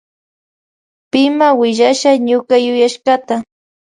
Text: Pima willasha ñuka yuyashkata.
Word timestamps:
Pima 1.11 1.47
willasha 1.59 2.11
ñuka 2.27 2.55
yuyashkata. 2.65 3.35